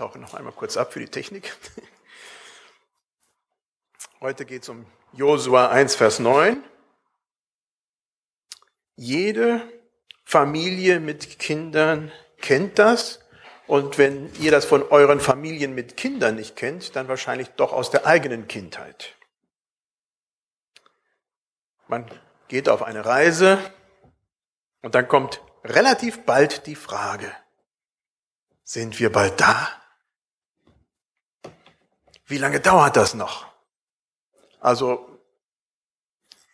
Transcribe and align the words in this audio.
tauche 0.00 0.18
noch 0.18 0.32
einmal 0.32 0.54
kurz 0.54 0.78
ab 0.78 0.94
für 0.94 1.00
die 1.00 1.10
Technik. 1.10 1.54
Heute 4.20 4.46
geht 4.46 4.62
es 4.62 4.70
um 4.70 4.86
Josua 5.12 5.68
1, 5.68 5.94
Vers 5.94 6.20
9. 6.20 6.64
Jede 8.96 9.60
Familie 10.24 11.00
mit 11.00 11.38
Kindern 11.38 12.10
kennt 12.38 12.78
das. 12.78 13.20
Und 13.66 13.98
wenn 13.98 14.34
ihr 14.36 14.50
das 14.50 14.64
von 14.64 14.82
euren 14.84 15.20
Familien 15.20 15.74
mit 15.74 15.98
Kindern 15.98 16.36
nicht 16.36 16.56
kennt, 16.56 16.96
dann 16.96 17.08
wahrscheinlich 17.08 17.50
doch 17.50 17.74
aus 17.74 17.90
der 17.90 18.06
eigenen 18.06 18.48
Kindheit. 18.48 19.16
Man 21.88 22.10
geht 22.48 22.70
auf 22.70 22.82
eine 22.82 23.04
Reise 23.04 23.58
und 24.80 24.94
dann 24.94 25.08
kommt 25.08 25.42
relativ 25.62 26.24
bald 26.24 26.66
die 26.66 26.74
Frage, 26.74 27.30
sind 28.64 28.98
wir 28.98 29.12
bald 29.12 29.38
da? 29.38 29.79
Wie 32.30 32.38
lange 32.38 32.60
dauert 32.60 32.94
das 32.94 33.14
noch? 33.14 33.44
Also, 34.60 35.20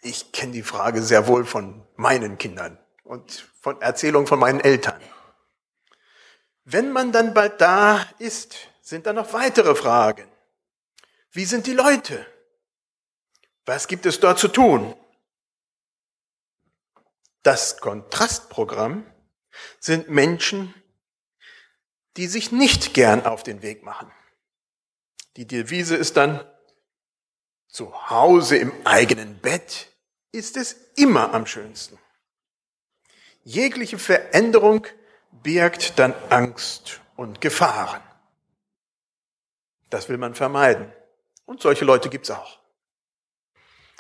ich 0.01 0.33
kenne 0.33 0.53
die 0.53 0.62
Frage 0.62 1.03
sehr 1.03 1.27
wohl 1.27 1.45
von 1.45 1.87
meinen 1.97 2.39
Kindern 2.39 2.79
und 3.05 3.47
von 3.61 3.83
Erzählungen 3.83 4.27
von 4.27 4.39
meinen 4.39 4.61
Eltern. 4.61 4.98
Wenn 6.65 6.93
man 6.93 7.12
dann 7.12 7.34
bald 7.34 7.61
da 7.61 8.07
ist, 8.19 8.57
sind 8.81 9.05
da 9.05 9.12
noch 9.12 9.34
weitere 9.34 9.75
Fragen. 9.75 10.27
Wie 11.31 11.45
sind 11.45 11.67
die 11.67 11.75
Leute? 11.75 12.25
Was 13.67 13.87
gibt 13.87 14.06
es 14.06 14.19
dort 14.19 14.39
zu 14.39 14.48
tun? 14.48 14.97
Das 17.43 17.83
Kontrastprogramm 17.83 19.05
sind 19.79 20.09
Menschen, 20.09 20.73
die 22.17 22.29
sich 22.29 22.51
nicht 22.51 22.95
gern 22.95 23.27
auf 23.27 23.43
den 23.43 23.61
Weg 23.61 23.83
machen. 23.83 24.11
Die 25.37 25.47
Devise 25.47 25.97
ist 25.97 26.17
dann, 26.17 26.45
zu 27.69 28.09
Hause 28.09 28.56
im 28.56 28.73
eigenen 28.87 29.39
Bett 29.39 29.93
ist 30.33 30.56
es 30.56 30.73
immer 30.97 31.34
am 31.34 31.47
schönsten. 31.47 31.98
Jegliche 33.45 33.98
Veränderung 33.98 34.87
birgt 35.31 35.98
dann 35.98 36.15
Angst 36.31 37.01
und 37.17 37.43
Gefahren. 37.43 38.03
Das 39.91 40.09
will 40.09 40.17
man 40.17 40.34
vermeiden. 40.34 40.91
Und 41.45 41.61
solche 41.61 41.84
Leute 41.84 42.09
gibt's 42.09 42.31
auch. 42.31 42.59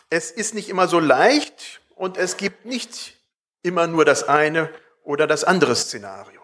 Es 0.08 0.30
ist 0.30 0.54
nicht 0.54 0.68
immer 0.70 0.88
so 0.88 0.98
leicht 0.98 1.82
und 1.96 2.16
es 2.16 2.38
gibt 2.38 2.64
nicht 2.64 3.20
immer 3.62 3.86
nur 3.86 4.04
das 4.04 4.24
eine 4.24 4.72
oder 5.04 5.26
das 5.26 5.44
andere 5.44 5.76
Szenario. 5.76 6.40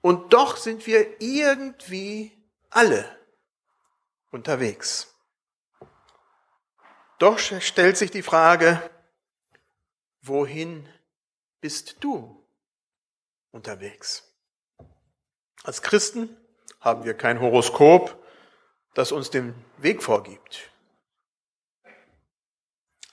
Und 0.00 0.32
doch 0.32 0.56
sind 0.56 0.86
wir 0.86 1.20
irgendwie 1.20 2.32
alle 2.70 3.08
unterwegs. 4.34 5.14
Doch 7.18 7.38
stellt 7.38 7.96
sich 7.96 8.10
die 8.10 8.22
Frage, 8.22 8.82
wohin 10.20 10.86
bist 11.60 11.96
du 12.00 12.44
unterwegs? 13.52 14.24
Als 15.62 15.80
Christen 15.80 16.36
haben 16.80 17.04
wir 17.04 17.14
kein 17.14 17.40
Horoskop, 17.40 18.22
das 18.94 19.12
uns 19.12 19.30
den 19.30 19.54
Weg 19.78 20.02
vorgibt. 20.02 20.70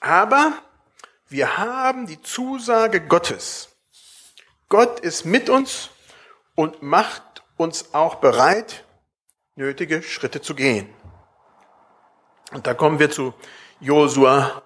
Aber 0.00 0.52
wir 1.28 1.56
haben 1.56 2.06
die 2.06 2.20
Zusage 2.20 3.00
Gottes. 3.00 3.68
Gott 4.68 5.00
ist 5.00 5.24
mit 5.24 5.48
uns 5.48 5.90
und 6.56 6.82
macht 6.82 7.44
uns 7.56 7.94
auch 7.94 8.16
bereit, 8.16 8.84
nötige 9.54 10.02
Schritte 10.02 10.42
zu 10.42 10.54
gehen. 10.54 10.92
Und 12.52 12.66
da 12.66 12.74
kommen 12.74 12.98
wir 12.98 13.10
zu 13.10 13.32
Josua 13.80 14.62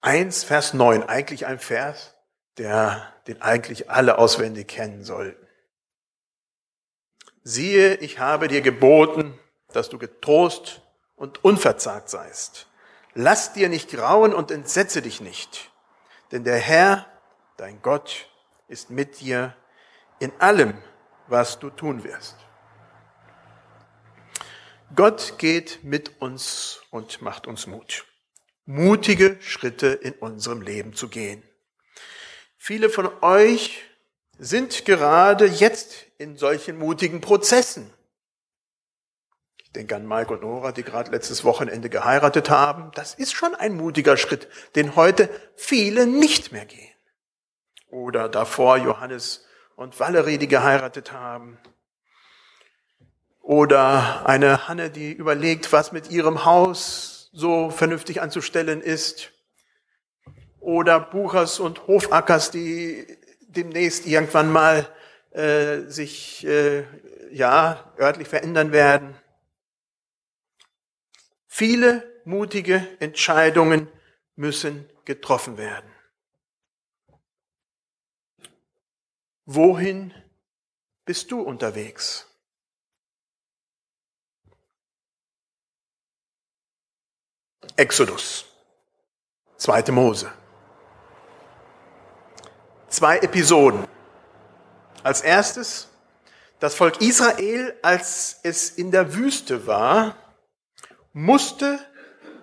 1, 0.00 0.44
Vers 0.44 0.74
9. 0.74 1.04
Eigentlich 1.04 1.46
ein 1.46 1.58
Vers, 1.58 2.14
der, 2.58 3.12
den 3.26 3.40
eigentlich 3.42 3.90
alle 3.90 4.18
auswendig 4.18 4.68
kennen 4.68 5.04
sollten. 5.04 5.46
Siehe, 7.42 7.94
ich 7.96 8.18
habe 8.18 8.48
dir 8.48 8.60
geboten, 8.60 9.38
dass 9.68 9.88
du 9.88 9.98
getrost 9.98 10.82
und 11.16 11.44
unverzagt 11.44 12.10
seist. 12.10 12.66
Lass 13.14 13.52
dir 13.52 13.68
nicht 13.68 13.90
grauen 13.90 14.34
und 14.34 14.50
entsetze 14.50 15.00
dich 15.00 15.20
nicht, 15.20 15.70
denn 16.32 16.44
der 16.44 16.58
Herr, 16.58 17.06
dein 17.56 17.82
Gott, 17.82 18.28
ist 18.68 18.90
mit 18.90 19.20
dir 19.20 19.56
in 20.18 20.32
allem, 20.40 20.74
was 21.28 21.58
du 21.58 21.70
tun 21.70 22.04
wirst. 22.04 22.36
Gott 24.96 25.38
geht 25.38 25.84
mit 25.84 26.20
uns 26.20 26.80
und 26.90 27.22
macht 27.22 27.46
uns 27.46 27.68
Mut. 27.68 28.06
Mutige 28.66 29.36
Schritte 29.40 29.86
in 29.88 30.14
unserem 30.14 30.62
Leben 30.62 30.94
zu 30.94 31.08
gehen. 31.08 31.44
Viele 32.56 32.90
von 32.90 33.08
euch 33.22 33.84
sind 34.38 34.84
gerade 34.84 35.46
jetzt 35.46 36.06
in 36.18 36.36
solchen 36.36 36.76
mutigen 36.76 37.20
Prozessen. 37.20 37.92
Ich 39.62 39.70
denke 39.72 39.94
an 39.94 40.08
Mike 40.08 40.32
und 40.32 40.42
Nora, 40.42 40.72
die 40.72 40.82
gerade 40.82 41.12
letztes 41.12 41.44
Wochenende 41.44 41.88
geheiratet 41.88 42.50
haben. 42.50 42.90
Das 42.96 43.14
ist 43.14 43.32
schon 43.32 43.54
ein 43.54 43.76
mutiger 43.76 44.16
Schritt, 44.16 44.48
den 44.74 44.96
heute 44.96 45.28
viele 45.54 46.08
nicht 46.08 46.50
mehr 46.50 46.66
gehen. 46.66 46.92
Oder 47.86 48.28
davor 48.28 48.76
Johannes 48.76 49.46
und 49.76 50.00
Valerie, 50.00 50.38
die 50.38 50.48
geheiratet 50.48 51.12
haben. 51.12 51.58
Oder 53.50 54.28
eine 54.28 54.68
Hanne, 54.68 54.90
die 54.90 55.10
überlegt, 55.10 55.72
was 55.72 55.90
mit 55.90 56.08
ihrem 56.08 56.44
Haus 56.44 57.30
so 57.32 57.70
vernünftig 57.70 58.22
anzustellen 58.22 58.80
ist. 58.80 59.32
Oder 60.60 61.00
Buchers 61.00 61.58
und 61.58 61.88
Hofackers, 61.88 62.52
die 62.52 63.04
demnächst 63.40 64.06
irgendwann 64.06 64.52
mal 64.52 64.86
äh, 65.32 65.80
sich 65.88 66.46
äh, 66.46 66.84
ja 67.32 67.92
örtlich 67.98 68.28
verändern 68.28 68.70
werden. 68.70 69.16
Viele 71.48 72.08
mutige 72.24 72.86
Entscheidungen 73.00 73.88
müssen 74.36 74.88
getroffen 75.04 75.58
werden. 75.58 75.90
Wohin 79.44 80.14
bist 81.04 81.32
du 81.32 81.40
unterwegs? 81.40 82.29
Exodus, 87.76 88.44
zweite 89.56 89.92
Mose. 89.92 90.30
Zwei 92.88 93.18
Episoden. 93.18 93.86
Als 95.02 95.20
erstes 95.22 95.88
das 96.58 96.74
Volk 96.74 97.00
Israel, 97.00 97.78
als 97.82 98.40
es 98.42 98.70
in 98.70 98.90
der 98.90 99.14
Wüste 99.14 99.66
war, 99.66 100.16
musste 101.12 101.78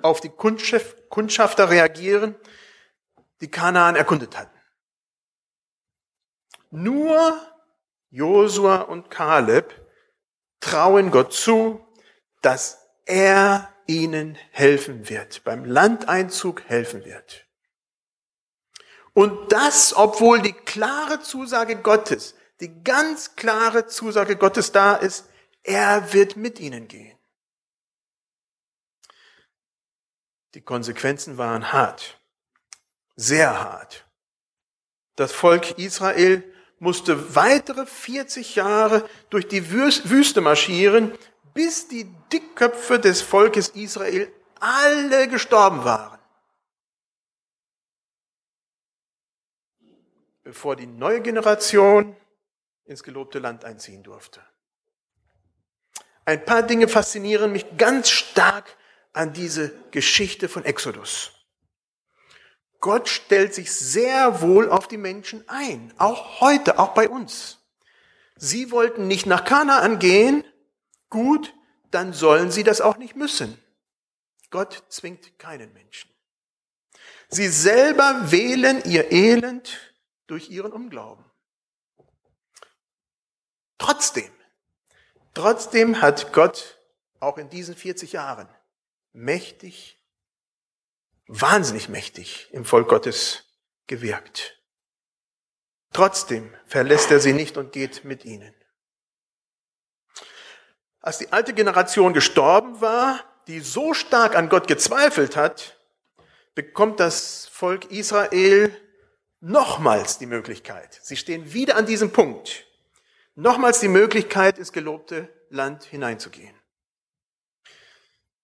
auf 0.02 0.22
die 0.22 0.30
Kundschafter 0.30 1.70
reagieren, 1.70 2.36
die 3.42 3.52
Kanaan 3.52 3.96
erkundet 3.96 4.36
hatten. 4.38 4.58
Nur 6.72 7.40
Josua 8.10 8.82
und 8.82 9.12
Kaleb 9.12 9.74
trauen 10.60 11.12
Gott 11.12 11.34
zu, 11.34 11.86
dass 12.42 12.88
er 13.06 13.72
ihnen 13.88 14.38
helfen 14.52 15.10
wird, 15.10 15.44
beim 15.44 15.66
Landeinzug 15.66 16.64
helfen 16.68 17.04
wird. 17.06 17.46
Und 19.14 19.52
das, 19.52 19.96
obwohl 19.96 20.42
die 20.42 20.54
klare 20.54 21.22
Zusage 21.22 21.78
Gottes, 21.78 22.36
die 22.60 22.84
ganz 22.84 23.36
klare 23.36 23.88
Zusage 23.88 24.36
Gottes 24.36 24.72
da 24.72 24.96
ist, 24.96 25.30
er 25.64 26.14
wird 26.14 26.38
mit 26.38 26.60
ihnen 26.60 26.88
gehen. 26.88 27.18
Die 30.54 30.62
Konsequenzen 30.62 31.38
waren 31.38 31.72
hart, 31.74 32.20
sehr 33.16 33.60
hart. 33.60 34.08
Das 35.16 35.32
Volk 35.32 35.78
Israel 35.78 36.44
musste 36.80 37.36
weitere 37.36 37.86
40 37.86 38.56
Jahre 38.56 39.10
durch 39.30 39.48
die 39.48 39.72
Wüste 39.72 40.42
marschieren, 40.42 41.12
bis 41.58 41.88
die 41.88 42.06
Dickköpfe 42.32 43.00
des 43.00 43.24
Volkes 43.24 43.70
Israel 43.70 44.32
alle 44.60 45.28
gestorben 45.28 45.84
waren. 45.84 46.20
Bevor 50.44 50.76
die 50.76 50.86
neue 50.86 51.20
Generation 51.20 52.16
ins 52.86 53.02
gelobte 53.02 53.40
Land 53.40 53.66
einziehen 53.66 54.04
durfte. 54.04 54.40
Ein 56.26 56.46
paar 56.46 56.62
Dinge 56.62 56.88
faszinieren 56.88 57.52
mich 57.52 57.66
ganz 57.76 58.12
stark 58.12 58.78
an 59.14 59.34
diese 59.34 59.74
Geschichte 59.90 60.50
von 60.50 60.64
Exodus. 60.64 61.32
Gott 62.82 63.10
stellt 63.10 63.56
sich 63.56 63.74
sehr 63.74 64.44
wohl 64.44 64.70
auf 64.70 64.88
die 64.88 64.98
Menschen 64.98 65.44
ein, 65.50 65.92
auch 65.98 66.40
heute, 66.40 66.78
auch 66.78 66.94
bei 66.94 67.10
uns. 67.10 67.58
Sie 68.36 68.70
wollten 68.70 69.08
nicht 69.08 69.26
nach 69.26 69.44
Kanaan 69.44 69.98
gehen. 69.98 70.44
Gut, 71.10 71.54
dann 71.92 72.14
sollen 72.14 72.52
sie 72.52 72.64
das 72.64 72.82
auch 72.82 72.98
nicht 72.98 73.16
müssen. 73.16 73.62
Gott 74.50 74.84
zwingt 74.90 75.38
keinen 75.40 75.74
Menschen. 75.74 76.10
Sie 77.30 77.48
selber 77.48 78.32
wählen 78.32 78.82
ihr 78.86 79.12
Elend 79.12 79.94
durch 80.28 80.50
ihren 80.50 80.72
Unglauben. 80.72 81.26
Trotzdem, 83.78 84.32
trotzdem 85.34 86.02
hat 86.02 86.34
Gott 86.34 86.80
auch 87.20 87.38
in 87.38 87.50
diesen 87.50 87.76
40 87.76 88.14
Jahren 88.14 88.50
mächtig, 89.12 90.00
wahnsinnig 91.28 91.90
mächtig 91.90 92.50
im 92.52 92.66
Volk 92.66 92.90
Gottes 92.90 93.44
gewirkt. 93.88 94.62
Trotzdem 95.94 96.54
verlässt 96.66 97.12
er 97.12 97.20
sie 97.20 97.34
nicht 97.34 97.58
und 97.58 97.72
geht 97.72 98.04
mit 98.04 98.26
ihnen. 98.26 98.54
Als 101.08 101.20
die 101.20 101.32
alte 101.32 101.54
Generation 101.54 102.12
gestorben 102.12 102.82
war, 102.82 103.24
die 103.48 103.62
so 103.62 103.94
stark 103.94 104.36
an 104.36 104.50
Gott 104.50 104.68
gezweifelt 104.68 105.38
hat, 105.38 105.80
bekommt 106.54 107.00
das 107.00 107.48
Volk 107.48 107.90
Israel 107.92 108.76
nochmals 109.40 110.18
die 110.18 110.26
Möglichkeit. 110.26 111.00
Sie 111.02 111.16
stehen 111.16 111.54
wieder 111.54 111.78
an 111.78 111.86
diesem 111.86 112.12
Punkt. 112.12 112.66
Nochmals 113.36 113.80
die 113.80 113.88
Möglichkeit, 113.88 114.58
ins 114.58 114.74
gelobte 114.74 115.34
Land 115.50 115.86
hineinzugehen. 115.86 116.54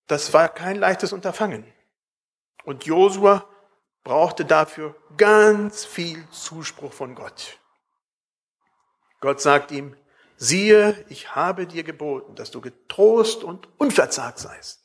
Das 0.08 0.32
war 0.32 0.48
kein 0.48 0.78
leichtes 0.78 1.12
Unterfangen. 1.12 1.66
Und 2.64 2.86
Josua 2.86 3.46
brauchte 4.06 4.46
dafür 4.46 4.96
ganz 5.18 5.84
viel 5.84 6.26
Zuspruch 6.32 6.94
von 6.94 7.14
Gott. 7.14 7.60
Gott 9.20 9.42
sagt 9.42 9.72
ihm, 9.72 9.98
siehe, 10.44 11.06
ich 11.10 11.36
habe 11.36 11.66
dir 11.66 11.84
geboten, 11.84 12.36
dass 12.36 12.52
du 12.52 12.60
getrost 12.60 13.44
und 13.44 13.68
unverzagt 13.80 14.40
seist. 14.40 14.84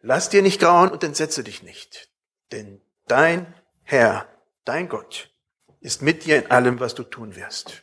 Lass 0.00 0.30
dir 0.30 0.42
nicht 0.42 0.60
grauen 0.60 0.90
und 0.90 1.04
entsetze 1.04 1.44
dich 1.44 1.62
nicht, 1.62 2.10
denn 2.52 2.80
dein 3.06 3.54
Herr, 3.82 4.26
dein 4.64 4.88
Gott, 4.88 5.30
ist 5.80 6.02
mit 6.02 6.24
dir 6.24 6.42
in 6.42 6.50
allem, 6.50 6.80
was 6.80 6.94
du 6.94 7.04
tun 7.04 7.36
wirst. 7.36 7.82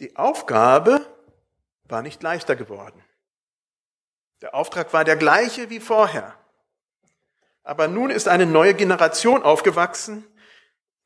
Die 0.00 0.16
Aufgabe 0.16 1.04
war 1.84 2.02
nicht 2.02 2.22
leichter 2.22 2.56
geworden. 2.56 3.04
Der 4.40 4.54
Auftrag 4.54 4.92
war 4.92 5.04
der 5.04 5.16
gleiche 5.16 5.70
wie 5.70 5.80
vorher. 5.80 6.38
Aber 7.62 7.88
nun 7.88 8.10
ist 8.10 8.28
eine 8.28 8.46
neue 8.46 8.74
Generation 8.74 9.42
aufgewachsen, 9.42 10.24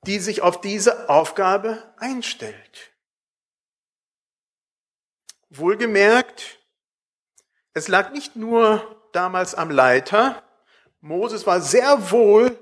die 0.06 0.18
sich 0.18 0.42
auf 0.42 0.60
diese 0.60 1.08
Aufgabe 1.08 1.94
einstellt. 1.98 2.92
Wohlgemerkt, 5.50 6.58
es 7.74 7.88
lag 7.88 8.12
nicht 8.12 8.36
nur 8.36 9.08
damals 9.12 9.54
am 9.54 9.70
Leiter. 9.70 10.42
Moses 11.00 11.46
war 11.46 11.60
sehr 11.60 12.10
wohl 12.10 12.56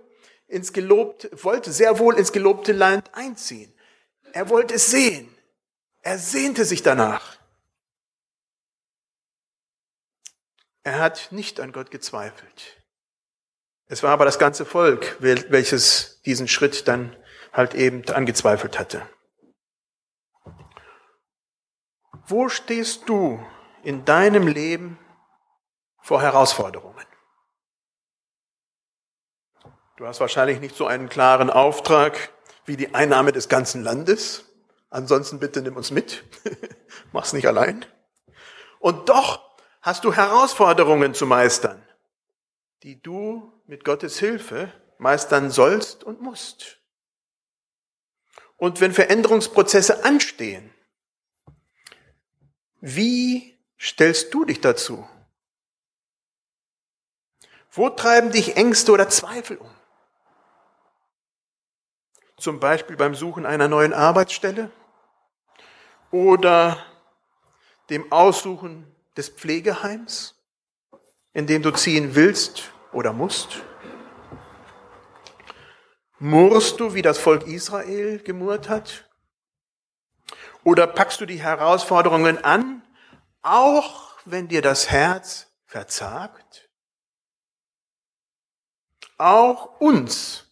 ins 0.46 0.72
gelobte, 0.72 1.30
wollte 1.44 1.72
sehr 1.72 1.98
wohl 1.98 2.16
ins 2.16 2.32
gelobte 2.32 2.72
Land 2.72 3.14
einziehen. 3.14 3.72
Er 4.32 4.48
wollte 4.48 4.74
es 4.74 4.90
sehen. 4.90 5.34
Er 6.02 6.18
sehnte 6.18 6.64
sich 6.64 6.82
danach. 6.82 7.38
Er 10.82 10.98
hat 10.98 11.28
nicht 11.32 11.60
an 11.60 11.72
Gott 11.72 11.90
gezweifelt. 11.90 12.82
Es 13.86 14.02
war 14.02 14.12
aber 14.12 14.24
das 14.24 14.38
ganze 14.38 14.64
Volk, 14.64 15.16
welches 15.20 16.20
diesen 16.22 16.48
Schritt 16.48 16.88
dann 16.88 17.16
halt 17.58 17.74
eben 17.74 18.08
angezweifelt 18.08 18.78
hatte. 18.78 19.06
Wo 22.26 22.48
stehst 22.48 23.08
du 23.10 23.44
in 23.82 24.04
deinem 24.04 24.46
Leben 24.46 24.98
vor 26.08 26.22
Herausforderungen. 26.22 27.04
Du 29.96 30.06
hast 30.06 30.20
wahrscheinlich 30.20 30.58
nicht 30.60 30.74
so 30.74 30.86
einen 30.86 31.10
klaren 31.10 31.50
Auftrag 31.50 32.32
wie 32.64 32.78
die 32.78 32.94
Einnahme 32.94 33.32
des 33.32 33.50
ganzen 33.50 33.82
Landes. 33.82 34.46
Ansonsten 34.88 35.38
bitte 35.38 35.60
nimm 35.60 35.76
uns 35.76 35.90
mit. 35.90 36.24
Mach's 37.12 37.34
nicht 37.34 37.46
allein. 37.46 37.84
Und 38.78 39.10
doch 39.10 39.42
hast 39.82 40.04
du 40.04 40.14
Herausforderungen 40.14 41.12
zu 41.14 41.26
meistern, 41.26 41.82
die 42.84 43.02
du 43.02 43.52
mit 43.66 43.84
Gottes 43.84 44.18
Hilfe 44.18 44.72
meistern 44.98 45.50
sollst 45.50 46.04
und 46.04 46.22
musst. 46.22 46.77
Und 48.58 48.80
wenn 48.80 48.92
Veränderungsprozesse 48.92 50.04
anstehen, 50.04 50.74
wie 52.80 53.58
stellst 53.80 54.34
du 54.34 54.44
dich 54.44 54.60
dazu? 54.60 55.08
Wo 57.70 57.88
treiben 57.88 58.32
dich 58.32 58.56
Ängste 58.56 58.92
oder 58.92 59.08
Zweifel 59.08 59.56
um? 59.58 59.70
Zum 62.36 62.60
Beispiel 62.60 62.96
beim 62.96 63.14
Suchen 63.14 63.46
einer 63.46 63.68
neuen 63.68 63.92
Arbeitsstelle 63.92 64.70
oder 66.10 66.84
dem 67.90 68.10
Aussuchen 68.12 68.92
des 69.16 69.28
Pflegeheims, 69.28 70.34
in 71.32 71.46
dem 71.46 71.62
du 71.62 71.70
ziehen 71.72 72.14
willst 72.14 72.72
oder 72.92 73.12
musst? 73.12 73.62
Murrst 76.20 76.80
du, 76.80 76.94
wie 76.94 77.02
das 77.02 77.18
Volk 77.18 77.46
Israel 77.46 78.18
gemurrt 78.18 78.68
hat? 78.68 79.08
Oder 80.64 80.86
packst 80.86 81.20
du 81.20 81.26
die 81.26 81.40
Herausforderungen 81.40 82.44
an, 82.44 82.82
auch 83.42 84.16
wenn 84.24 84.48
dir 84.48 84.60
das 84.60 84.90
Herz 84.90 85.46
verzagt? 85.64 86.68
Auch 89.16 89.80
uns 89.80 90.46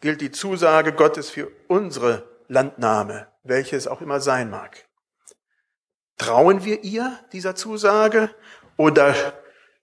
gilt 0.00 0.20
die 0.20 0.30
Zusage 0.30 0.92
Gottes 0.92 1.28
für 1.28 1.50
unsere 1.68 2.28
Landnahme, 2.48 3.28
welche 3.42 3.76
es 3.76 3.88
auch 3.88 4.00
immer 4.00 4.20
sein 4.20 4.48
mag. 4.48 4.88
Trauen 6.18 6.64
wir 6.64 6.84
ihr 6.84 7.18
dieser 7.32 7.56
Zusage 7.56 8.34
oder 8.76 9.14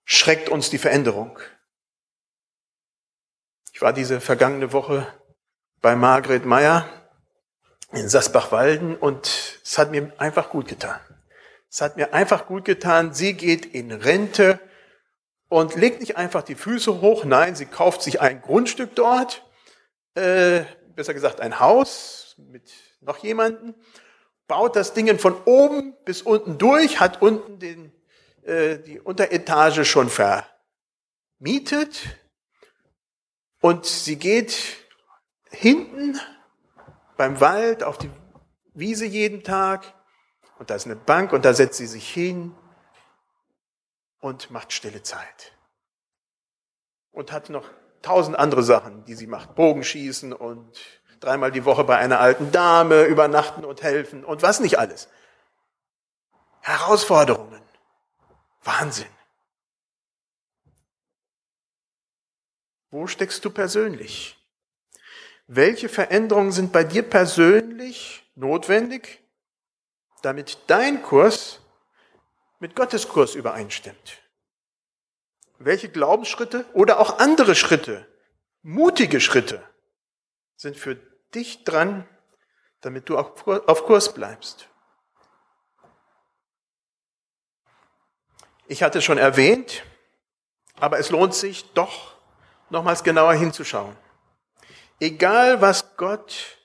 schreckt 0.05 0.49
uns 0.49 0.69
die 0.69 0.77
Veränderung? 0.77 1.37
Ich 3.77 3.81
war 3.83 3.93
diese 3.93 4.19
vergangene 4.19 4.73
Woche 4.73 5.05
bei 5.83 5.95
Margret 5.95 6.47
Meyer 6.47 6.89
in 7.91 8.09
Sasbach-Walden 8.09 8.95
und 8.95 9.59
es 9.63 9.77
hat 9.77 9.91
mir 9.91 10.11
einfach 10.17 10.49
gut 10.49 10.67
getan. 10.67 10.99
Es 11.69 11.81
hat 11.81 11.95
mir 11.95 12.11
einfach 12.11 12.47
gut 12.47 12.65
getan. 12.65 13.13
Sie 13.13 13.35
geht 13.35 13.67
in 13.67 13.91
Rente 13.91 14.59
und 15.47 15.75
legt 15.75 15.99
nicht 15.99 16.17
einfach 16.17 16.41
die 16.41 16.55
Füße 16.55 17.01
hoch. 17.01 17.23
Nein, 17.23 17.55
sie 17.55 17.67
kauft 17.67 18.01
sich 18.01 18.19
ein 18.19 18.41
Grundstück 18.41 18.95
dort, 18.95 19.45
äh, 20.15 20.63
besser 20.95 21.13
gesagt 21.13 21.39
ein 21.39 21.59
Haus 21.59 22.33
mit 22.39 22.73
noch 23.01 23.17
jemanden, 23.17 23.75
baut 24.47 24.75
das 24.75 24.95
Ding 24.95 25.19
von 25.19 25.39
oben 25.45 25.95
bis 26.03 26.23
unten 26.23 26.57
durch, 26.57 26.99
hat 26.99 27.21
unten 27.21 27.59
den, 27.59 27.93
äh, 28.41 28.79
die 28.79 28.99
Unteretage 28.99 29.85
schon 29.85 30.09
vermietet 30.09 32.01
und 33.61 33.85
sie 33.85 34.17
geht 34.17 34.77
hinten 35.49 36.19
beim 37.17 37.39
Wald 37.39 37.83
auf 37.83 37.97
die 37.97 38.11
Wiese 38.73 39.05
jeden 39.05 39.43
Tag 39.43 39.93
und 40.59 40.69
da 40.69 40.75
ist 40.75 40.85
eine 40.85 40.95
Bank 40.95 41.33
und 41.33 41.45
da 41.45 41.53
setzt 41.53 41.77
sie 41.77 41.87
sich 41.87 42.07
hin 42.07 42.55
und 44.19 44.51
macht 44.51 44.73
stille 44.73 45.03
Zeit. 45.03 45.53
Und 47.11 47.31
hat 47.31 47.49
noch 47.49 47.67
tausend 48.01 48.37
andere 48.37 48.63
Sachen, 48.63 49.05
die 49.05 49.15
sie 49.15 49.27
macht. 49.27 49.55
Bogenschießen 49.55 50.33
und 50.33 50.77
dreimal 51.19 51.51
die 51.51 51.65
Woche 51.65 51.83
bei 51.83 51.97
einer 51.97 52.19
alten 52.19 52.51
Dame 52.51 53.03
übernachten 53.05 53.65
und 53.65 53.81
helfen 53.81 54.23
und 54.23 54.43
was 54.43 54.59
nicht 54.59 54.77
alles. 54.77 55.09
Herausforderungen. 56.61 57.61
Wahnsinn. 58.63 59.07
Wo 62.97 63.05
steckst 63.05 63.45
du 63.45 63.51
persönlich? 63.51 64.43
Welche 65.45 65.87
Veränderungen 65.87 66.51
sind 66.51 66.73
bei 66.73 66.83
dir 66.83 67.03
persönlich 67.03 68.27
notwendig, 68.33 69.21
damit 70.23 70.57
dein 70.65 71.03
Kurs 71.03 71.59
mit 72.57 72.75
Gottes 72.75 73.07
Kurs 73.07 73.35
übereinstimmt. 73.35 74.23
Welche 75.59 75.89
Glaubensschritte 75.89 76.65
oder 76.73 76.99
auch 76.99 77.19
andere 77.19 77.53
Schritte, 77.53 78.07
mutige 78.63 79.21
Schritte 79.21 79.63
sind 80.55 80.75
für 80.75 80.95
dich 81.35 81.65
dran, 81.65 82.09
damit 82.81 83.09
du 83.09 83.19
auf 83.19 83.85
Kurs 83.85 84.11
bleibst? 84.15 84.69
Ich 88.65 88.81
hatte 88.81 89.03
schon 89.03 89.19
erwähnt, 89.19 89.83
aber 90.79 90.97
es 90.97 91.11
lohnt 91.11 91.35
sich 91.35 91.71
doch 91.73 92.16
nochmals 92.69 93.03
genauer 93.03 93.33
hinzuschauen. 93.33 93.95
Egal 94.99 95.61
was 95.61 95.95
Gott 95.97 96.57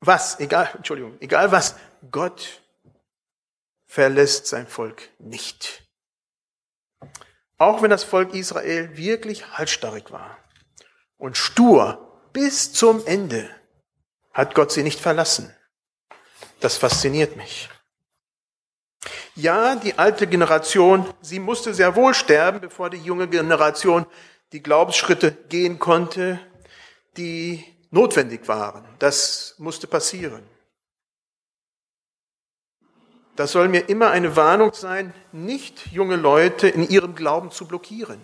was, 0.00 0.40
egal, 0.40 0.70
Entschuldigung, 0.74 1.16
egal 1.20 1.52
was, 1.52 1.76
Gott 2.10 2.62
verlässt 3.86 4.46
sein 4.46 4.66
Volk 4.66 5.10
nicht. 5.18 5.82
Auch 7.58 7.82
wenn 7.82 7.90
das 7.90 8.04
Volk 8.04 8.34
Israel 8.34 8.96
wirklich 8.96 9.46
halsstarrig 9.58 10.10
war 10.10 10.38
und 11.18 11.36
stur 11.36 12.22
bis 12.32 12.72
zum 12.72 13.04
Ende, 13.06 13.50
hat 14.32 14.54
Gott 14.54 14.72
sie 14.72 14.82
nicht 14.82 15.00
verlassen. 15.00 15.54
Das 16.60 16.76
fasziniert 16.76 17.36
mich. 17.36 17.68
Ja, 19.34 19.76
die 19.76 19.98
alte 19.98 20.26
Generation, 20.26 21.12
sie 21.20 21.38
musste 21.38 21.74
sehr 21.74 21.96
wohl 21.96 22.14
sterben, 22.14 22.60
bevor 22.60 22.90
die 22.90 22.98
junge 22.98 23.28
Generation 23.28 24.06
die 24.52 24.62
Glaubensschritte 24.62 25.32
gehen 25.48 25.78
konnte, 25.78 26.40
die 27.16 27.64
notwendig 27.90 28.48
waren. 28.48 28.84
Das 28.98 29.54
musste 29.58 29.86
passieren. 29.86 30.42
Das 33.36 33.52
soll 33.52 33.68
mir 33.68 33.88
immer 33.88 34.10
eine 34.10 34.36
Warnung 34.36 34.74
sein, 34.74 35.14
nicht 35.32 35.86
junge 35.92 36.16
Leute 36.16 36.68
in 36.68 36.88
ihrem 36.88 37.14
Glauben 37.14 37.50
zu 37.50 37.66
blockieren. 37.66 38.20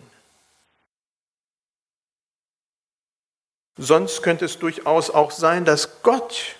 Sonst 3.78 4.22
könnte 4.22 4.46
es 4.46 4.58
durchaus 4.58 5.10
auch 5.10 5.30
sein, 5.30 5.64
dass 5.64 6.02
Gott 6.02 6.56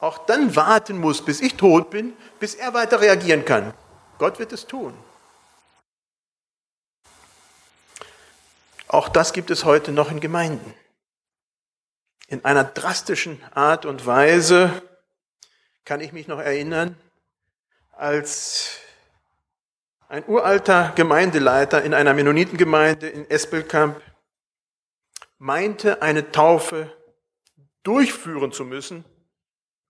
auch 0.00 0.18
dann 0.26 0.54
warten 0.56 0.98
muss, 0.98 1.24
bis 1.24 1.40
ich 1.40 1.54
tot 1.54 1.90
bin, 1.90 2.12
bis 2.38 2.54
er 2.54 2.74
weiter 2.74 3.00
reagieren 3.00 3.44
kann. 3.44 3.72
Gott 4.18 4.38
wird 4.38 4.52
es 4.52 4.66
tun. 4.66 4.94
Auch 8.88 9.10
das 9.10 9.34
gibt 9.34 9.50
es 9.50 9.66
heute 9.66 9.92
noch 9.92 10.10
in 10.10 10.18
Gemeinden. 10.18 10.74
In 12.26 12.44
einer 12.44 12.64
drastischen 12.64 13.40
Art 13.54 13.84
und 13.84 14.06
Weise 14.06 14.82
kann 15.84 16.00
ich 16.00 16.12
mich 16.12 16.26
noch 16.26 16.38
erinnern, 16.38 16.96
als 17.92 18.78
ein 20.08 20.24
uralter 20.26 20.92
Gemeindeleiter 20.96 21.82
in 21.82 21.92
einer 21.92 22.14
Mennonitengemeinde 22.14 23.08
in 23.08 23.28
Espelkamp 23.30 24.00
meinte, 25.36 26.00
eine 26.00 26.32
Taufe 26.32 26.90
durchführen 27.82 28.52
zu 28.52 28.64
müssen 28.64 29.04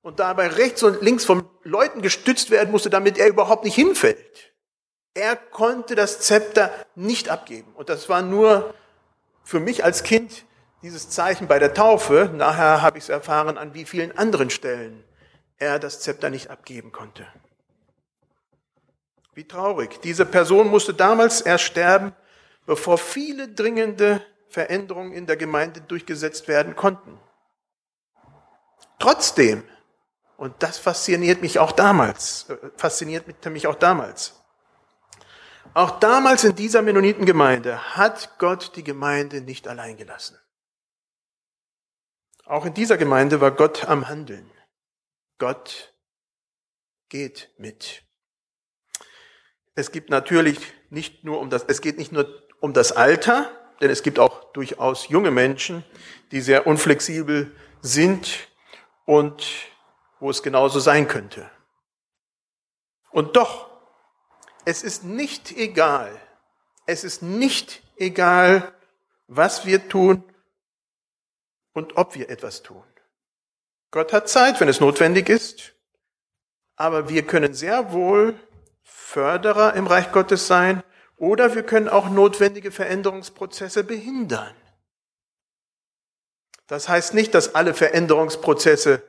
und 0.02 0.18
dabei 0.18 0.48
rechts 0.48 0.82
und 0.82 1.02
links 1.02 1.24
von 1.24 1.48
Leuten 1.62 2.02
gestützt 2.02 2.50
werden 2.50 2.72
musste, 2.72 2.90
damit 2.90 3.16
er 3.16 3.28
überhaupt 3.28 3.64
nicht 3.64 3.76
hinfällt. 3.76 4.52
Er 5.14 5.36
konnte 5.36 5.94
das 5.94 6.20
Zepter 6.20 6.72
nicht 6.94 7.28
abgeben. 7.28 7.72
Und 7.74 7.88
das 7.88 8.08
war 8.08 8.22
nur 8.22 8.74
für 9.48 9.60
mich 9.60 9.82
als 9.82 10.02
Kind 10.02 10.44
dieses 10.82 11.08
Zeichen 11.08 11.48
bei 11.48 11.58
der 11.58 11.72
Taufe. 11.72 12.30
Nachher 12.34 12.82
habe 12.82 12.98
ich 12.98 13.04
es 13.04 13.08
erfahren, 13.08 13.56
an 13.56 13.72
wie 13.72 13.86
vielen 13.86 14.16
anderen 14.18 14.50
Stellen 14.50 15.02
er 15.56 15.78
das 15.78 16.00
Zepter 16.00 16.28
nicht 16.28 16.50
abgeben 16.50 16.92
konnte. 16.92 17.26
Wie 19.32 19.44
traurig. 19.44 20.02
Diese 20.02 20.26
Person 20.26 20.68
musste 20.68 20.92
damals 20.92 21.40
erst 21.40 21.64
sterben, 21.64 22.12
bevor 22.66 22.98
viele 22.98 23.48
dringende 23.48 24.20
Veränderungen 24.50 25.14
in 25.14 25.24
der 25.24 25.38
Gemeinde 25.38 25.80
durchgesetzt 25.80 26.46
werden 26.46 26.76
konnten. 26.76 27.18
Trotzdem, 28.98 29.64
und 30.36 30.56
das 30.58 30.76
fasziniert 30.76 31.40
mich 31.40 31.58
auch 31.58 31.72
damals, 31.72 32.50
äh, 32.50 32.56
fasziniert 32.76 33.46
mich 33.46 33.66
auch 33.66 33.76
damals. 33.76 34.37
Auch 35.74 36.00
damals 36.00 36.44
in 36.44 36.56
dieser 36.56 36.82
Mennonitengemeinde 36.82 37.96
hat 37.96 38.38
Gott 38.38 38.76
die 38.76 38.84
Gemeinde 38.84 39.40
nicht 39.40 39.68
allein 39.68 39.96
gelassen. 39.96 40.38
Auch 42.44 42.64
in 42.64 42.74
dieser 42.74 42.96
Gemeinde 42.96 43.40
war 43.40 43.50
Gott 43.50 43.84
am 43.86 44.08
Handeln. 44.08 44.50
Gott 45.38 45.94
geht 47.08 47.50
mit. 47.58 48.02
Es 49.74 49.92
gibt 49.92 50.10
natürlich 50.10 50.72
nicht 50.90 51.24
nur 51.24 51.40
um 51.40 51.50
das, 51.50 51.64
es 51.68 51.80
geht 51.80 51.98
nicht 51.98 52.10
nur 52.10 52.42
um 52.60 52.72
das 52.72 52.92
Alter, 52.92 53.50
denn 53.80 53.90
es 53.90 54.02
gibt 54.02 54.18
auch 54.18 54.52
durchaus 54.52 55.08
junge 55.08 55.30
Menschen, 55.30 55.84
die 56.32 56.40
sehr 56.40 56.66
unflexibel 56.66 57.54
sind 57.80 58.48
und 59.04 59.46
wo 60.20 60.30
es 60.30 60.42
genauso 60.42 60.80
sein 60.80 61.06
könnte. 61.06 61.48
Und 63.10 63.36
doch, 63.36 63.67
es 64.64 64.82
ist 64.82 65.04
nicht 65.04 65.52
egal, 65.56 66.18
es 66.86 67.04
ist 67.04 67.22
nicht 67.22 67.82
egal, 67.96 68.72
was 69.26 69.66
wir 69.66 69.88
tun 69.88 70.24
und 71.72 71.96
ob 71.96 72.14
wir 72.14 72.30
etwas 72.30 72.62
tun. 72.62 72.82
Gott 73.90 74.12
hat 74.12 74.28
Zeit, 74.28 74.60
wenn 74.60 74.68
es 74.68 74.80
notwendig 74.80 75.28
ist, 75.28 75.74
aber 76.76 77.08
wir 77.08 77.26
können 77.26 77.54
sehr 77.54 77.92
wohl 77.92 78.38
Förderer 78.82 79.74
im 79.74 79.86
Reich 79.86 80.12
Gottes 80.12 80.46
sein 80.46 80.82
oder 81.16 81.54
wir 81.54 81.62
können 81.62 81.88
auch 81.88 82.10
notwendige 82.10 82.70
Veränderungsprozesse 82.70 83.84
behindern. 83.84 84.54
Das 86.66 86.88
heißt 86.88 87.14
nicht, 87.14 87.34
dass 87.34 87.54
alle 87.54 87.74
Veränderungsprozesse 87.74 89.02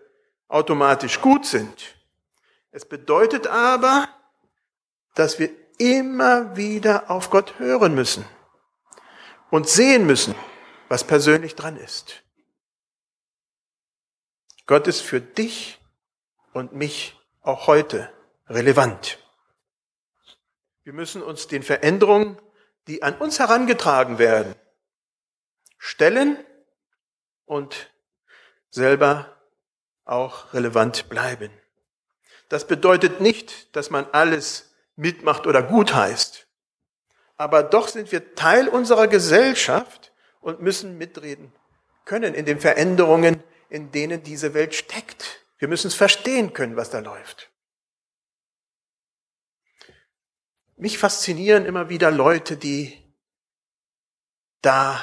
automatisch 0.48 1.22
gut 1.22 1.46
sind. 1.46 1.96
Es 2.72 2.86
bedeutet 2.86 3.48
aber, 3.48 4.08
dass 5.16 5.40
wir 5.40 5.50
immer 5.78 6.56
wieder 6.56 7.10
auf 7.10 7.30
Gott 7.30 7.58
hören 7.60 7.96
müssen 7.96 8.26
und 9.50 9.68
sehen 9.68 10.06
müssen, 10.06 10.36
was 10.88 11.06
persönlich 11.06 11.56
dran 11.56 11.78
ist. 11.78 12.24
Gott 14.66 14.88
ist 14.88 15.02
für 15.02 15.22
dich 15.22 15.80
und 16.54 16.74
mich 16.74 17.18
auch 17.42 17.68
heute 17.68 18.12
relevant. 18.48 19.18
Wir 20.84 20.94
müssen 20.94 21.22
uns 21.22 21.48
den 21.48 21.64
Veränderungen, 21.64 22.38
die 22.88 23.04
an 23.04 23.18
uns 23.18 23.40
herangetragen 23.40 24.18
werden, 24.18 24.56
stellen 25.78 26.38
und 27.46 27.92
selber 28.70 29.38
auch 30.06 30.54
relevant 30.54 31.10
bleiben. 31.10 31.52
Das 32.50 32.68
bedeutet 32.68 33.22
nicht, 33.22 33.76
dass 33.76 33.90
man 33.90 34.08
alles 34.12 34.69
mitmacht 35.00 35.48
oder 35.48 35.64
gut 35.64 35.96
heißt. 35.96 36.48
Aber 37.38 37.64
doch 37.64 37.88
sind 37.88 38.12
wir 38.12 38.36
Teil 38.36 38.68
unserer 38.68 39.08
Gesellschaft 39.08 40.12
und 40.42 40.62
müssen 40.62 40.98
mitreden 40.98 41.54
können 42.06 42.34
in 42.34 42.46
den 42.46 42.60
Veränderungen, 42.60 43.44
in 43.70 43.92
denen 43.92 44.24
diese 44.24 44.54
Welt 44.54 44.76
steckt. 44.76 45.46
Wir 45.58 45.68
müssen 45.68 45.88
es 45.88 45.96
verstehen 45.96 46.54
können, 46.54 46.76
was 46.76 46.90
da 46.90 47.00
läuft. 47.00 47.50
Mich 50.76 50.98
faszinieren 50.98 51.66
immer 51.66 51.90
wieder 51.90 52.10
Leute, 52.12 52.58
die 52.58 52.98
da 54.62 55.02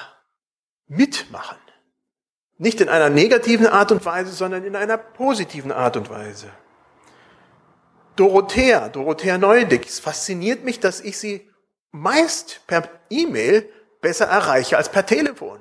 mitmachen. 0.87 1.59
Nicht 2.59 2.81
in 2.81 2.89
einer 2.89 3.11
negativen 3.11 3.67
Art 3.67 3.93
und 3.93 4.05
Weise, 4.05 4.33
sondern 4.33 4.65
in 4.65 4.77
einer 4.77 4.99
positiven 4.99 5.73
Art 5.73 5.97
und 5.97 6.09
Weise. 6.11 6.51
Dorothea, 8.17 8.89
Dorothea 8.89 9.39
Neudick, 9.39 9.87
es 9.87 10.01
fasziniert 10.01 10.65
mich, 10.65 10.81
dass 10.81 11.01
ich 11.01 11.19
sie 11.19 11.51
meist 11.93 12.67
per 12.67 12.89
E-Mail 13.11 13.71
besser 14.01 14.27
erreiche 14.27 14.77
als 14.77 14.91
per 14.91 15.07
Telefon. 15.07 15.61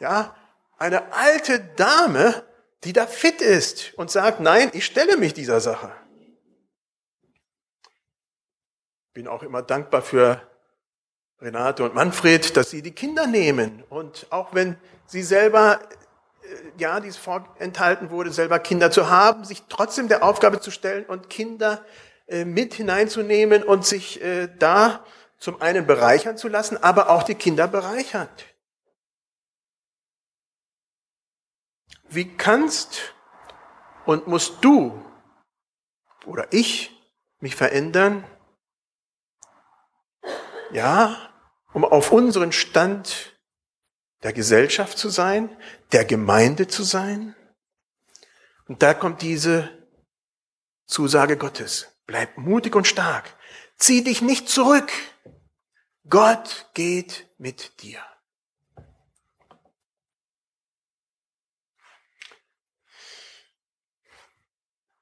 Ja, 0.00 0.36
eine 0.78 1.12
alte 1.12 1.60
Dame, 1.76 2.44
die 2.84 2.92
da 2.92 3.06
fit 3.06 3.40
ist 3.40 3.94
und 3.94 4.10
sagt, 4.10 4.40
nein, 4.40 4.70
ich 4.72 4.84
stelle 4.84 5.16
mich 5.16 5.34
dieser 5.34 5.60
Sache. 5.60 5.92
bin 9.14 9.28
auch 9.28 9.44
immer 9.44 9.62
dankbar 9.62 10.02
für 10.02 10.42
Renate 11.40 11.84
und 11.84 11.94
Manfred, 11.94 12.56
dass 12.56 12.70
sie 12.70 12.82
die 12.82 12.92
Kinder 12.92 13.26
nehmen. 13.28 13.84
Und 13.88 14.26
auch 14.30 14.52
wenn 14.54 14.76
sie 15.06 15.22
selber, 15.22 15.80
ja, 16.78 17.00
dies 17.00 17.16
vorenthalten 17.16 18.10
wurde, 18.10 18.32
selber 18.32 18.58
Kinder 18.58 18.90
zu 18.90 19.08
haben, 19.08 19.44
sich 19.44 19.64
trotzdem 19.68 20.08
der 20.08 20.22
Aufgabe 20.24 20.60
zu 20.60 20.70
stellen 20.70 21.04
und 21.04 21.30
Kinder 21.30 21.84
äh, 22.26 22.44
mit 22.44 22.74
hineinzunehmen 22.74 23.62
und 23.62 23.84
sich 23.84 24.22
äh, 24.22 24.48
da 24.58 25.04
zum 25.38 25.60
einen 25.60 25.86
bereichern 25.86 26.36
zu 26.36 26.48
lassen, 26.48 26.82
aber 26.82 27.10
auch 27.10 27.22
die 27.22 27.34
Kinder 27.34 27.68
bereichert. 27.68 28.46
Wie 32.08 32.36
kannst 32.36 33.14
und 34.06 34.26
musst 34.26 34.64
du 34.64 35.04
oder 36.26 36.52
ich 36.52 36.90
mich 37.40 37.56
verändern, 37.56 38.24
ja, 40.70 41.16
um 41.72 41.84
auf 41.84 42.12
unseren 42.12 42.52
Stand 42.52 43.33
der 44.24 44.32
Gesellschaft 44.32 44.98
zu 44.98 45.10
sein, 45.10 45.54
der 45.92 46.06
Gemeinde 46.06 46.66
zu 46.66 46.82
sein. 46.82 47.36
Und 48.66 48.82
da 48.82 48.94
kommt 48.94 49.20
diese 49.20 49.86
Zusage 50.86 51.36
Gottes. 51.36 51.92
Bleib 52.06 52.38
mutig 52.38 52.74
und 52.74 52.86
stark. 52.86 53.36
Zieh 53.76 54.02
dich 54.02 54.22
nicht 54.22 54.48
zurück. 54.48 54.90
Gott 56.08 56.70
geht 56.72 57.28
mit 57.36 57.82
dir. 57.82 58.00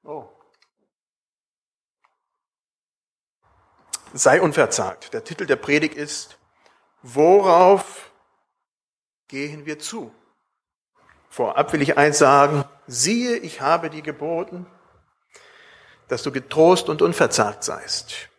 Oh. 0.03 0.27
Sei 4.13 4.41
unverzagt. 4.41 5.13
Der 5.13 5.23
Titel 5.23 5.45
der 5.45 5.55
Predigt 5.55 5.95
ist, 5.95 6.37
worauf 7.01 8.12
gehen 9.33 9.65
wir 9.65 9.79
zu? 9.79 10.13
Vorab 11.27 11.73
will 11.73 11.81
ich 11.81 11.97
eins 11.97 12.19
sagen, 12.19 12.65
siehe, 12.85 13.35
ich 13.37 13.61
habe 13.61 13.89
dir 13.89 14.03
geboten, 14.03 14.67
dass 16.07 16.21
du 16.21 16.31
getrost 16.31 16.87
und 16.87 17.01
unverzagt 17.01 17.63
seist. 17.63 18.29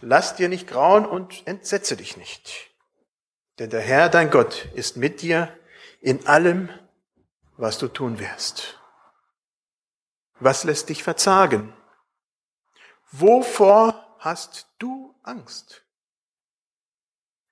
Lass 0.00 0.34
dir 0.34 0.48
nicht 0.48 0.66
grauen 0.66 1.06
und 1.06 1.46
entsetze 1.46 1.96
dich 1.96 2.16
nicht. 2.16 2.72
Denn 3.60 3.70
der 3.70 3.80
Herr, 3.80 4.08
dein 4.08 4.28
Gott, 4.28 4.66
ist 4.74 4.96
mit 4.96 5.22
dir 5.22 5.56
in 6.00 6.26
allem, 6.26 6.68
was 7.56 7.78
du 7.78 7.86
tun 7.86 8.18
wirst. 8.18 8.80
Was 10.40 10.64
lässt 10.64 10.88
dich 10.88 11.04
verzagen? 11.04 11.72
Wovor 13.12 14.16
hast 14.18 14.66
du 14.80 15.14
Angst? 15.22 15.84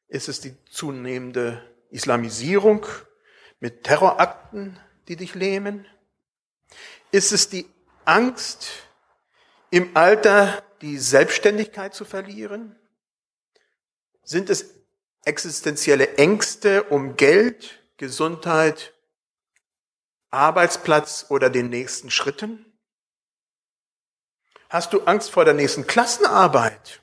Ist 0.08 0.28
es 0.28 0.40
die 0.40 0.56
zunehmende 0.64 1.71
Islamisierung 1.92 2.86
mit 3.60 3.84
Terrorakten, 3.84 4.80
die 5.08 5.16
dich 5.16 5.34
lähmen? 5.34 5.86
Ist 7.10 7.32
es 7.32 7.48
die 7.48 7.68
Angst, 8.04 8.68
im 9.70 9.96
Alter 9.96 10.62
die 10.80 10.98
Selbstständigkeit 10.98 11.94
zu 11.94 12.04
verlieren? 12.04 12.76
Sind 14.24 14.50
es 14.50 14.74
existenzielle 15.24 16.16
Ängste 16.16 16.84
um 16.84 17.16
Geld, 17.16 17.82
Gesundheit, 17.96 18.94
Arbeitsplatz 20.30 21.26
oder 21.28 21.50
den 21.50 21.68
nächsten 21.68 22.10
Schritten? 22.10 22.66
Hast 24.68 24.94
du 24.94 25.02
Angst 25.02 25.30
vor 25.30 25.44
der 25.44 25.54
nächsten 25.54 25.86
Klassenarbeit? 25.86 27.00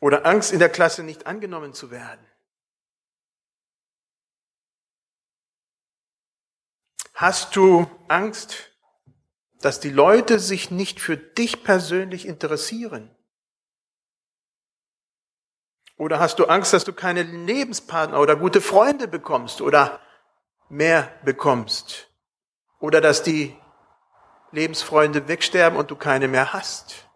Oder 0.00 0.26
Angst 0.26 0.52
in 0.52 0.58
der 0.58 0.68
Klasse 0.68 1.04
nicht 1.04 1.26
angenommen 1.26 1.74
zu 1.74 1.92
werden? 1.92 2.26
Hast 7.22 7.54
du 7.54 7.88
Angst, 8.08 8.72
dass 9.60 9.78
die 9.78 9.90
Leute 9.90 10.40
sich 10.40 10.72
nicht 10.72 11.00
für 11.00 11.16
dich 11.16 11.62
persönlich 11.62 12.26
interessieren? 12.26 13.14
Oder 15.96 16.18
hast 16.18 16.40
du 16.40 16.46
Angst, 16.46 16.72
dass 16.72 16.82
du 16.82 16.92
keine 16.92 17.22
Lebenspartner 17.22 18.18
oder 18.18 18.34
gute 18.34 18.60
Freunde 18.60 19.06
bekommst 19.06 19.60
oder 19.60 20.00
mehr 20.68 21.14
bekommst? 21.24 22.10
Oder 22.80 23.00
dass 23.00 23.22
die 23.22 23.56
Lebensfreunde 24.50 25.28
wegsterben 25.28 25.78
und 25.78 25.92
du 25.92 25.94
keine 25.94 26.26
mehr 26.26 26.52
hast? 26.52 27.08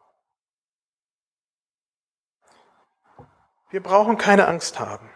Wir 3.70 3.82
brauchen 3.82 4.18
keine 4.18 4.46
Angst 4.46 4.78
haben. 4.78 5.10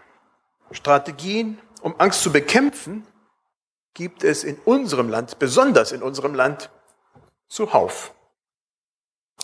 Strategien, 0.72 1.62
um 1.80 1.94
Angst 2.00 2.22
zu 2.22 2.32
bekämpfen, 2.32 3.06
gibt 3.94 4.24
es 4.24 4.44
in 4.44 4.56
unserem 4.64 5.08
Land, 5.08 5.38
besonders 5.38 5.92
in 5.92 6.02
unserem 6.02 6.34
Land, 6.34 6.70
zuhauf. 7.48 8.14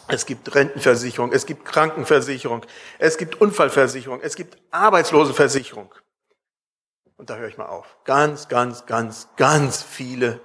Es 0.08 0.24
gibt 0.26 0.54
Rentenversicherung, 0.54 1.32
es 1.32 1.46
gibt 1.46 1.64
Krankenversicherung, 1.64 2.64
es 2.98 3.16
gibt 3.18 3.40
Unfallversicherung, 3.40 4.20
es 4.20 4.36
gibt 4.36 4.56
Arbeitslosenversicherung. 4.70 5.92
Und 7.16 7.30
da 7.30 7.36
höre 7.36 7.48
ich 7.48 7.56
mal 7.56 7.66
auf. 7.66 7.96
Ganz, 8.04 8.48
ganz, 8.48 8.86
ganz, 8.86 9.28
ganz 9.36 9.82
viele 9.82 10.40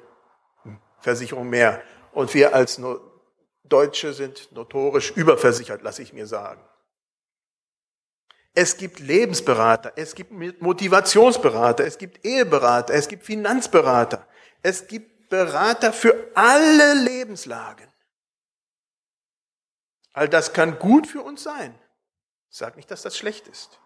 Versicherungen 1.00 1.50
mehr. 1.50 1.82
Und 2.14 2.34
wir 2.34 2.56
als 2.56 2.82
Deutsche 3.66 4.14
sind 4.14 4.52
notorisch 4.52 5.12
überversichert, 5.12 5.82
lasse 5.84 6.02
ich 6.02 6.14
mir 6.14 6.26
sagen. 6.26 6.62
Es 8.54 8.76
gibt 8.76 9.00
Lebensberater, 9.00 9.94
es 9.96 10.14
gibt 10.14 10.32
Motivationsberater, 10.62 11.86
es 11.86 11.98
gibt 11.98 12.26
Eheberater, 12.26 12.94
es 12.94 13.08
gibt 13.08 13.24
Finanzberater, 13.24 14.28
es 14.62 14.88
gibt 14.88 15.30
Berater 15.30 15.94
für 15.94 16.32
alle 16.36 16.94
Lebenslagen. 16.96 17.88
All 20.14 20.28
das 20.28 20.52
kann 20.52 20.78
gut 20.78 21.08
für 21.08 21.22
uns 21.22 21.44
sein. 21.44 21.80
Sage 22.50 22.76
nicht, 22.76 22.92
dass 22.92 23.02
das 23.02 23.18
schlecht 23.18 23.48
ist. 23.48 23.80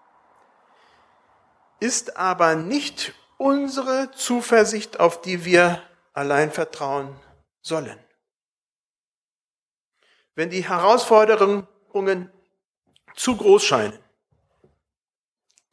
Ist 1.80 2.18
aber 2.18 2.56
nicht 2.56 3.14
unsere 3.38 4.10
Zuversicht, 4.12 5.00
auf 5.00 5.22
die 5.22 5.46
wir 5.46 5.84
allein 6.14 6.52
vertrauen 6.52 7.16
sollen. 7.62 8.00
Wenn 10.34 10.50
die 10.50 10.68
Herausforderungen 10.68 12.32
zu 13.14 13.38
groß 13.38 13.64
scheinen, 13.64 14.00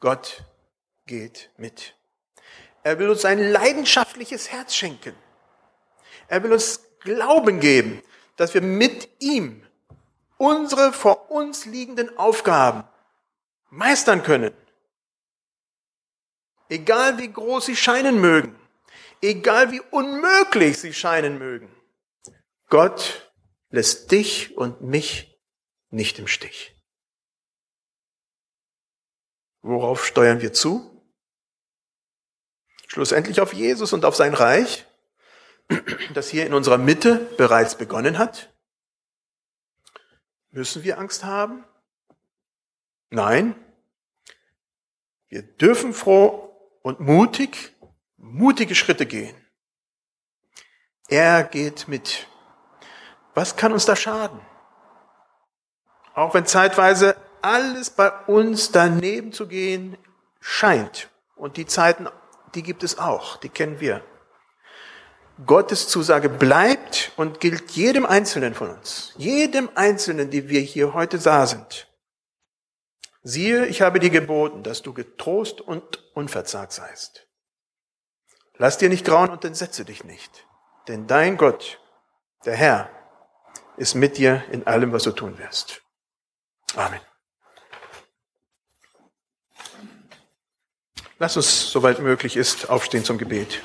Gott 0.03 0.43
geht 1.05 1.49
mit. 1.55 1.95
Er 2.83 2.99
will 2.99 3.09
uns 3.09 3.23
ein 3.23 3.39
leidenschaftliches 3.39 4.51
Herz 4.51 4.75
schenken. 4.75 5.15
Er 6.27 6.43
will 6.43 6.51
uns 6.51 6.81
Glauben 6.99 7.61
geben, 7.61 8.03
dass 8.35 8.53
wir 8.53 8.61
mit 8.61 9.07
ihm 9.19 9.65
unsere 10.35 10.91
vor 10.91 11.31
uns 11.31 11.63
liegenden 11.63 12.17
Aufgaben 12.17 12.83
meistern 13.69 14.23
können. 14.23 14.53
Egal 16.67 17.17
wie 17.17 17.31
groß 17.31 17.67
sie 17.67 17.77
scheinen 17.77 18.19
mögen, 18.19 18.59
egal 19.21 19.71
wie 19.71 19.79
unmöglich 19.79 20.79
sie 20.79 20.93
scheinen 20.93 21.37
mögen, 21.37 21.73
Gott 22.67 23.31
lässt 23.69 24.11
dich 24.11 24.57
und 24.57 24.81
mich 24.81 25.39
nicht 25.91 26.19
im 26.19 26.27
Stich. 26.27 26.72
Worauf 29.63 30.05
steuern 30.05 30.41
wir 30.41 30.53
zu? 30.53 31.01
Schlussendlich 32.87 33.41
auf 33.41 33.53
Jesus 33.53 33.93
und 33.93 34.05
auf 34.05 34.15
sein 34.15 34.33
Reich, 34.33 34.85
das 36.13 36.29
hier 36.29 36.45
in 36.45 36.53
unserer 36.53 36.77
Mitte 36.77 37.15
bereits 37.37 37.75
begonnen 37.75 38.19
hat. 38.19 38.53
Müssen 40.51 40.83
wir 40.83 40.99
Angst 40.99 41.23
haben? 41.23 41.63
Nein. 43.09 43.55
Wir 45.29 45.41
dürfen 45.41 45.93
froh 45.93 46.55
und 46.83 46.99
mutig, 46.99 47.73
mutige 48.17 48.75
Schritte 48.75 49.05
gehen. 49.05 49.35
Er 51.07 51.43
geht 51.43 51.87
mit. 51.87 52.27
Was 53.33 53.55
kann 53.55 53.71
uns 53.71 53.85
da 53.85 53.95
schaden? 53.95 54.41
Auch 56.13 56.33
wenn 56.33 56.45
zeitweise 56.45 57.15
alles 57.43 57.89
bei 57.89 58.09
uns 58.27 58.71
daneben 58.71 59.31
zu 59.33 59.47
gehen 59.47 59.97
scheint. 60.39 61.09
Und 61.35 61.57
die 61.57 61.65
Zeiten, 61.65 62.07
die 62.55 62.63
gibt 62.63 62.83
es 62.83 62.97
auch, 62.97 63.37
die 63.37 63.49
kennen 63.49 63.79
wir. 63.79 64.03
Gottes 65.45 65.87
Zusage 65.87 66.29
bleibt 66.29 67.11
und 67.17 67.39
gilt 67.39 67.71
jedem 67.71 68.05
Einzelnen 68.05 68.53
von 68.53 68.69
uns, 68.69 69.13
jedem 69.17 69.69
Einzelnen, 69.73 70.29
die 70.29 70.47
wir 70.47 70.61
hier 70.61 70.93
heute 70.93 71.17
da 71.17 71.47
sind. 71.47 71.87
Siehe, 73.23 73.65
ich 73.65 73.81
habe 73.81 73.99
dir 73.99 74.09
geboten, 74.09 74.63
dass 74.63 74.81
du 74.83 74.93
getrost 74.93 75.59
und 75.59 76.03
unverzagt 76.13 76.73
seist. 76.73 77.27
Lass 78.57 78.77
dir 78.77 78.89
nicht 78.89 79.05
grauen 79.05 79.31
und 79.31 79.43
entsetze 79.43 79.85
dich 79.85 80.03
nicht, 80.03 80.45
denn 80.87 81.07
dein 81.07 81.37
Gott, 81.37 81.79
der 82.45 82.55
Herr, 82.55 82.89
ist 83.77 83.95
mit 83.95 84.17
dir 84.17 84.43
in 84.51 84.67
allem, 84.67 84.91
was 84.91 85.03
du 85.03 85.11
tun 85.11 85.39
wirst. 85.39 85.81
Amen. 86.75 87.01
Lass 91.23 91.37
uns, 91.37 91.71
soweit 91.71 91.99
möglich 91.99 92.35
ist, 92.35 92.69
aufstehen 92.69 93.05
zum 93.05 93.17
Gebet. 93.17 93.61